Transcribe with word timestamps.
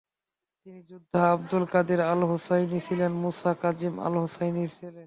তিনি 0.61 0.79
যোদ্ধা 0.89 1.19
Abdul 1.31 1.65
Qadir 1.73 2.01
al-Husseini 2.03 2.79
ছিলেন 2.87 3.11
মুসা 3.23 3.51
কাজিম 3.61 3.93
আল-হুসাইনির 4.07 4.71
ছেলে। 4.77 4.99